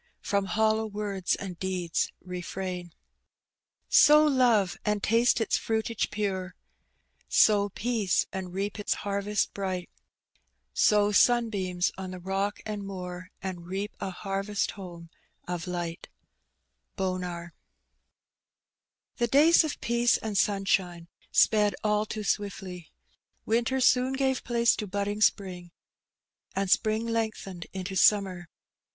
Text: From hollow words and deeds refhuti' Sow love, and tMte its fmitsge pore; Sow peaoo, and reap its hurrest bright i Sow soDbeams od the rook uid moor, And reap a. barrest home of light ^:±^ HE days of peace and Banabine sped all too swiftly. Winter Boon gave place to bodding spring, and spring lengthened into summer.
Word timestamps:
From 0.23 0.45
hollow 0.45 0.87
words 0.87 1.35
and 1.35 1.59
deeds 1.59 2.11
refhuti' 2.25 2.89
Sow 3.87 4.25
love, 4.25 4.75
and 4.83 5.03
tMte 5.03 5.39
its 5.39 5.59
fmitsge 5.59 6.09
pore; 6.09 6.55
Sow 7.29 7.69
peaoo, 7.69 8.25
and 8.33 8.51
reap 8.51 8.79
its 8.79 8.95
hurrest 9.05 9.53
bright 9.53 9.91
i 9.93 9.97
Sow 10.73 11.11
soDbeams 11.11 11.91
od 11.99 12.09
the 12.13 12.19
rook 12.19 12.61
uid 12.65 12.81
moor, 12.81 13.29
And 13.43 13.67
reap 13.67 13.95
a. 13.99 14.11
barrest 14.23 14.71
home 14.71 15.11
of 15.47 15.67
light 15.67 16.07
^:±^ 16.97 17.51
HE 19.19 19.27
days 19.27 19.63
of 19.63 19.79
peace 19.81 20.17
and 20.17 20.35
Banabine 20.35 21.09
sped 21.31 21.75
all 21.83 22.07
too 22.07 22.23
swiftly. 22.23 22.89
Winter 23.45 23.79
Boon 23.93 24.13
gave 24.13 24.43
place 24.43 24.75
to 24.77 24.87
bodding 24.87 25.21
spring, 25.21 25.69
and 26.55 26.71
spring 26.71 27.05
lengthened 27.05 27.67
into 27.71 27.95
summer. 27.95 28.49